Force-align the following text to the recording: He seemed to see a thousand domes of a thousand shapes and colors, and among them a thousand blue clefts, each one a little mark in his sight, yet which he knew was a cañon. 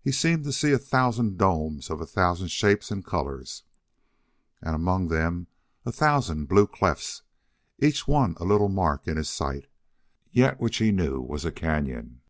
He 0.00 0.10
seemed 0.10 0.44
to 0.44 0.54
see 0.54 0.72
a 0.72 0.78
thousand 0.78 1.36
domes 1.36 1.90
of 1.90 2.00
a 2.00 2.06
thousand 2.06 2.48
shapes 2.48 2.90
and 2.90 3.04
colors, 3.04 3.64
and 4.62 4.74
among 4.74 5.08
them 5.08 5.48
a 5.84 5.92
thousand 5.92 6.46
blue 6.46 6.66
clefts, 6.66 7.20
each 7.78 8.08
one 8.08 8.38
a 8.40 8.44
little 8.46 8.70
mark 8.70 9.06
in 9.06 9.18
his 9.18 9.28
sight, 9.28 9.66
yet 10.32 10.60
which 10.60 10.78
he 10.78 10.92
knew 10.92 11.20
was 11.20 11.44
a 11.44 11.52
cañon. 11.52 12.20